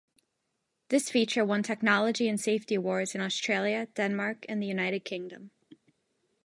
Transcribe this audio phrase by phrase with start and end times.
[0.89, 5.51] This feature won technology and safety awards in Australia, Denmark, and the United Kingdom.